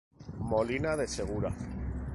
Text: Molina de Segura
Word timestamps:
Molina 0.51 0.95
de 0.97 1.07
Segura 1.17 1.53